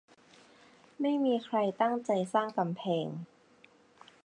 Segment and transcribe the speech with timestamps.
[1.01, 3.07] ไม่มีใครตั้งใจสร้างกำแพง